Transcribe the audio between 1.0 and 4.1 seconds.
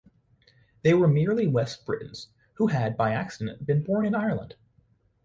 merely West Britons, who had by accident been born